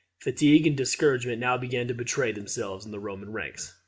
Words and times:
Fatigue 0.19 0.65
and 0.65 0.75
discouragement 0.75 1.39
now 1.39 1.59
began 1.59 1.87
to 1.87 1.93
betray 1.93 2.31
themselves 2.31 2.85
in 2.87 2.91
the 2.91 2.99
Roman 2.99 3.31
ranks. 3.31 3.75